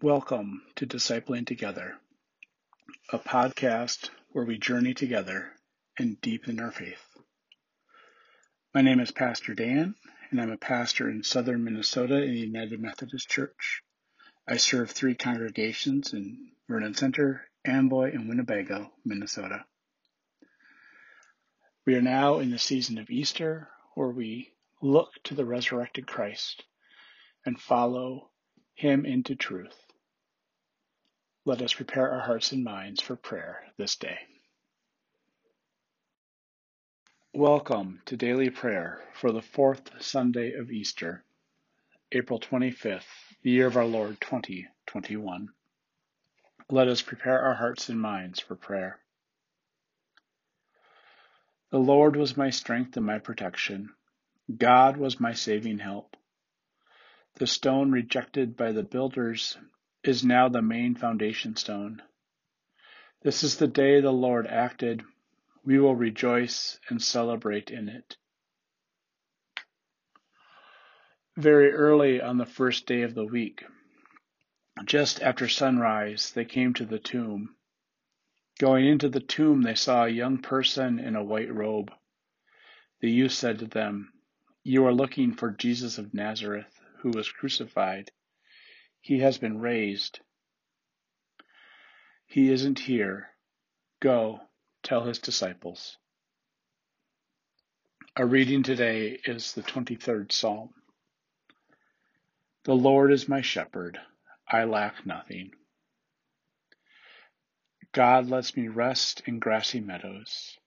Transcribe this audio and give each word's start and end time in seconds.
Welcome 0.00 0.62
to 0.76 0.86
Discipling 0.86 1.44
Together, 1.44 1.96
a 3.12 3.18
podcast 3.18 4.10
where 4.28 4.44
we 4.44 4.56
journey 4.56 4.94
together 4.94 5.50
and 5.98 6.20
deepen 6.20 6.60
our 6.60 6.70
faith. 6.70 7.02
My 8.72 8.80
name 8.80 9.00
is 9.00 9.10
Pastor 9.10 9.54
Dan, 9.54 9.96
and 10.30 10.40
I'm 10.40 10.52
a 10.52 10.56
pastor 10.56 11.10
in 11.10 11.24
southern 11.24 11.64
Minnesota 11.64 12.22
in 12.22 12.30
the 12.30 12.38
United 12.38 12.80
Methodist 12.80 13.28
Church. 13.28 13.82
I 14.46 14.58
serve 14.58 14.92
three 14.92 15.16
congregations 15.16 16.12
in 16.12 16.52
Vernon 16.68 16.94
Center, 16.94 17.48
Amboy, 17.64 18.12
and 18.12 18.28
Winnebago, 18.28 18.92
Minnesota. 19.04 19.64
We 21.84 21.96
are 21.96 22.02
now 22.02 22.38
in 22.38 22.52
the 22.52 22.58
season 22.60 22.98
of 22.98 23.10
Easter, 23.10 23.68
where 23.96 24.10
we 24.10 24.52
look 24.80 25.10
to 25.24 25.34
the 25.34 25.44
resurrected 25.44 26.06
Christ 26.06 26.62
and 27.44 27.60
follow 27.60 28.30
him 28.74 29.04
into 29.04 29.34
truth. 29.34 29.74
Let 31.48 31.62
us 31.62 31.72
prepare 31.72 32.12
our 32.12 32.20
hearts 32.20 32.52
and 32.52 32.62
minds 32.62 33.00
for 33.00 33.16
prayer 33.16 33.64
this 33.78 33.96
day. 33.96 34.18
Welcome 37.32 38.02
to 38.04 38.18
daily 38.18 38.50
prayer 38.50 39.00
for 39.14 39.32
the 39.32 39.40
fourth 39.40 39.90
Sunday 39.98 40.52
of 40.52 40.70
Easter, 40.70 41.24
April 42.12 42.38
25th, 42.38 43.00
the 43.40 43.50
year 43.50 43.66
of 43.66 43.78
our 43.78 43.86
Lord 43.86 44.20
2021. 44.20 45.48
Let 46.68 46.86
us 46.86 47.00
prepare 47.00 47.40
our 47.40 47.54
hearts 47.54 47.88
and 47.88 47.98
minds 47.98 48.40
for 48.40 48.54
prayer. 48.54 48.98
The 51.70 51.78
Lord 51.78 52.14
was 52.14 52.36
my 52.36 52.50
strength 52.50 52.94
and 52.98 53.06
my 53.06 53.20
protection. 53.20 53.88
God 54.54 54.98
was 54.98 55.18
my 55.18 55.32
saving 55.32 55.78
help. 55.78 56.14
The 57.36 57.46
stone 57.46 57.90
rejected 57.90 58.54
by 58.54 58.72
the 58.72 58.82
builders 58.82 59.56
is 60.04 60.24
now 60.24 60.48
the 60.48 60.62
main 60.62 60.94
foundation 60.94 61.56
stone. 61.56 62.02
This 63.22 63.42
is 63.42 63.56
the 63.56 63.66
day 63.66 64.00
the 64.00 64.12
Lord 64.12 64.46
acted. 64.46 65.02
We 65.64 65.78
will 65.78 65.96
rejoice 65.96 66.78
and 66.88 67.02
celebrate 67.02 67.70
in 67.70 67.88
it. 67.88 68.16
Very 71.36 71.72
early 71.72 72.20
on 72.20 72.38
the 72.38 72.46
first 72.46 72.86
day 72.86 73.02
of 73.02 73.14
the 73.14 73.26
week, 73.26 73.64
just 74.84 75.20
after 75.20 75.48
sunrise, 75.48 76.32
they 76.32 76.44
came 76.44 76.74
to 76.74 76.84
the 76.84 76.98
tomb. 76.98 77.56
Going 78.58 78.86
into 78.86 79.08
the 79.08 79.20
tomb, 79.20 79.62
they 79.62 79.74
saw 79.74 80.04
a 80.04 80.08
young 80.08 80.38
person 80.38 80.98
in 80.98 81.16
a 81.16 81.24
white 81.24 81.52
robe. 81.52 81.92
The 83.00 83.10
youth 83.10 83.32
said 83.32 83.58
to 83.60 83.66
them, 83.66 84.12
You 84.64 84.86
are 84.86 84.92
looking 84.92 85.32
for 85.32 85.50
Jesus 85.50 85.98
of 85.98 86.14
Nazareth, 86.14 86.80
who 87.00 87.10
was 87.10 87.30
crucified. 87.30 88.10
He 89.00 89.20
has 89.20 89.38
been 89.38 89.60
raised. 89.60 90.20
He 92.26 92.50
isn't 92.50 92.80
here. 92.80 93.30
Go, 94.00 94.40
tell 94.82 95.04
his 95.04 95.18
disciples. 95.18 95.96
Our 98.16 98.26
reading 98.26 98.62
today 98.62 99.18
is 99.24 99.52
the 99.52 99.62
23rd 99.62 100.32
Psalm. 100.32 100.70
The 102.64 102.74
Lord 102.74 103.12
is 103.12 103.28
my 103.28 103.40
shepherd. 103.40 103.98
I 104.46 104.64
lack 104.64 105.06
nothing. 105.06 105.52
God 107.92 108.28
lets 108.28 108.56
me 108.56 108.68
rest 108.68 109.22
in 109.26 109.38
grassy 109.38 109.80
meadows. 109.80 110.58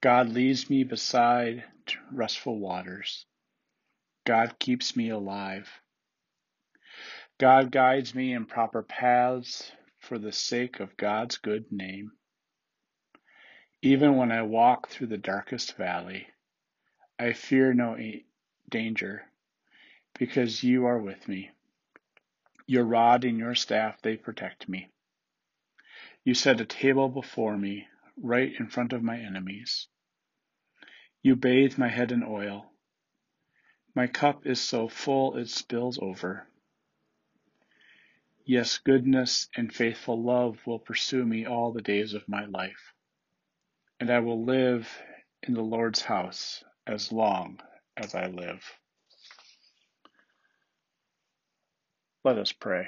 God 0.00 0.28
leads 0.28 0.68
me 0.68 0.84
beside 0.84 1.64
restful 2.12 2.58
waters. 2.58 3.26
God 4.24 4.58
keeps 4.58 4.96
me 4.96 5.10
alive. 5.10 5.68
God 7.38 7.70
guides 7.70 8.14
me 8.14 8.32
in 8.32 8.46
proper 8.46 8.82
paths 8.82 9.70
for 9.98 10.18
the 10.18 10.32
sake 10.32 10.80
of 10.80 10.96
God's 10.96 11.36
good 11.36 11.70
name. 11.70 12.12
Even 13.82 14.16
when 14.16 14.32
I 14.32 14.42
walk 14.42 14.88
through 14.88 15.08
the 15.08 15.18
darkest 15.18 15.76
valley, 15.76 16.28
I 17.18 17.34
fear 17.34 17.74
no 17.74 17.98
danger 18.70 19.26
because 20.18 20.62
you 20.62 20.86
are 20.86 20.98
with 20.98 21.28
me. 21.28 21.50
Your 22.66 22.84
rod 22.84 23.24
and 23.24 23.38
your 23.38 23.54
staff, 23.54 24.00
they 24.00 24.16
protect 24.16 24.66
me. 24.68 24.90
You 26.24 26.32
set 26.34 26.60
a 26.60 26.64
table 26.64 27.10
before 27.10 27.56
me, 27.56 27.86
right 28.16 28.52
in 28.58 28.68
front 28.68 28.94
of 28.94 29.02
my 29.02 29.18
enemies. 29.18 29.88
You 31.22 31.36
bathe 31.36 31.76
my 31.76 31.88
head 31.88 32.12
in 32.12 32.22
oil. 32.22 32.72
My 33.94 34.06
cup 34.06 34.46
is 34.46 34.60
so 34.60 34.88
full 34.88 35.36
it 35.36 35.48
spills 35.48 35.98
over. 36.00 36.48
Yes, 38.48 38.78
goodness 38.78 39.48
and 39.56 39.74
faithful 39.74 40.22
love 40.22 40.64
will 40.68 40.78
pursue 40.78 41.26
me 41.26 41.46
all 41.46 41.72
the 41.72 41.82
days 41.82 42.14
of 42.14 42.28
my 42.28 42.44
life, 42.44 42.92
and 43.98 44.08
I 44.08 44.20
will 44.20 44.44
live 44.44 44.88
in 45.42 45.54
the 45.54 45.62
Lord's 45.62 46.00
house 46.00 46.62
as 46.86 47.10
long 47.10 47.58
as 47.96 48.14
I 48.14 48.28
live. 48.28 48.62
Let 52.22 52.38
us 52.38 52.52
pray. 52.52 52.86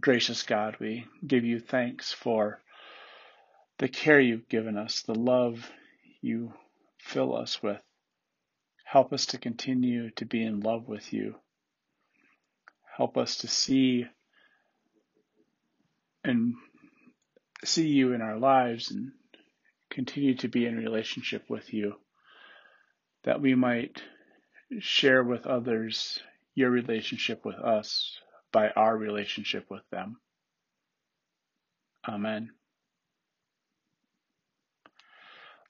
Gracious 0.00 0.42
God, 0.42 0.76
we 0.80 1.06
give 1.24 1.44
you 1.44 1.60
thanks 1.60 2.12
for 2.12 2.60
the 3.78 3.88
care 3.88 4.20
you've 4.20 4.48
given 4.48 4.76
us, 4.76 5.02
the 5.02 5.14
love 5.14 5.70
you 6.20 6.52
fill 6.98 7.36
us 7.36 7.62
with. 7.62 7.80
Help 8.84 9.12
us 9.12 9.26
to 9.26 9.38
continue 9.38 10.10
to 10.10 10.26
be 10.26 10.42
in 10.42 10.58
love 10.58 10.88
with 10.88 11.12
you. 11.12 11.36
Help 12.96 13.16
us 13.16 13.38
to 13.38 13.48
see 13.48 14.06
and 16.24 16.54
see 17.64 17.88
you 17.88 18.12
in 18.12 18.20
our 18.20 18.38
lives 18.38 18.90
and 18.90 19.12
continue 19.90 20.34
to 20.36 20.48
be 20.48 20.66
in 20.66 20.76
relationship 20.76 21.44
with 21.48 21.72
you, 21.72 21.94
that 23.24 23.40
we 23.40 23.54
might 23.54 24.02
share 24.78 25.22
with 25.22 25.46
others 25.46 26.20
your 26.54 26.70
relationship 26.70 27.44
with 27.44 27.56
us 27.56 28.18
by 28.52 28.70
our 28.70 28.96
relationship 28.96 29.66
with 29.70 29.82
them. 29.90 30.20
Amen. 32.08 32.50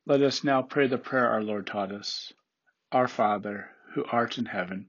Let 0.07 0.23
us 0.23 0.43
now 0.43 0.63
pray 0.63 0.87
the 0.87 0.99
prayer 0.99 1.29
our 1.29 1.43
Lord 1.43 1.67
taught 1.67 1.93
us. 1.93 2.33
Our 2.93 3.07
Father, 3.07 3.69
who 3.95 4.05
art 4.05 4.39
in 4.39 4.47
heaven, 4.47 4.89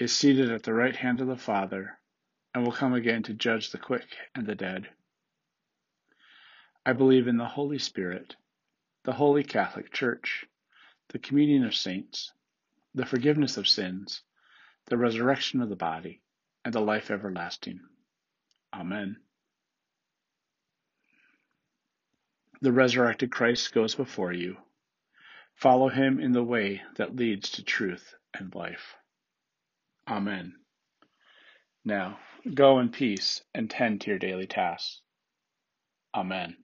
is 0.00 0.16
seated 0.16 0.50
at 0.50 0.62
the 0.62 0.72
right 0.72 0.96
hand 0.96 1.20
of 1.20 1.26
the 1.26 1.36
Father, 1.36 1.98
and 2.54 2.64
will 2.64 2.72
come 2.72 2.94
again 2.94 3.22
to 3.22 3.34
judge 3.34 3.70
the 3.70 3.78
quick 3.78 4.16
and 4.34 4.46
the 4.46 4.54
dead. 4.54 4.88
I 6.86 6.94
believe 6.94 7.28
in 7.28 7.36
the 7.36 7.44
Holy 7.44 7.78
Spirit, 7.78 8.34
the 9.04 9.12
Holy 9.12 9.44
Catholic 9.44 9.92
Church, 9.92 10.46
the 11.10 11.18
communion 11.18 11.64
of 11.64 11.74
saints, 11.74 12.32
the 12.94 13.04
forgiveness 13.04 13.58
of 13.58 13.68
sins, 13.68 14.22
the 14.86 14.96
resurrection 14.96 15.60
of 15.60 15.68
the 15.68 15.76
body 15.76 16.22
and 16.64 16.72
the 16.72 16.80
life 16.80 17.10
everlasting. 17.10 17.80
Amen. 18.72 19.16
The 22.62 22.72
resurrected 22.72 23.30
Christ 23.30 23.74
goes 23.74 23.94
before 23.94 24.32
you. 24.32 24.56
Follow 25.54 25.90
him 25.90 26.20
in 26.20 26.32
the 26.32 26.42
way 26.42 26.80
that 26.96 27.16
leads 27.16 27.50
to 27.50 27.62
truth 27.62 28.14
and 28.32 28.54
life. 28.54 28.96
Amen. 30.08 30.54
Now, 31.84 32.18
Go 32.54 32.78
in 32.78 32.88
peace 32.88 33.42
and 33.54 33.68
tend 33.68 34.00
to 34.00 34.10
your 34.10 34.18
daily 34.18 34.46
tasks. 34.46 35.02
Amen. 36.14 36.56